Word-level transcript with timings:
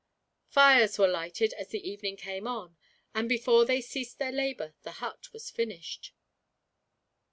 Fires 0.47 0.97
were 0.97 1.07
lighted 1.07 1.53
as 1.59 1.67
the 1.67 1.87
evening 1.87 2.17
came 2.17 2.47
on, 2.47 2.75
and 3.13 3.29
before 3.29 3.65
they 3.65 3.81
ceased 3.81 4.17
their 4.17 4.31
labor 4.31 4.73
the 4.81 4.93
hut 4.93 5.31
was 5.31 5.51
finished. 5.51 6.15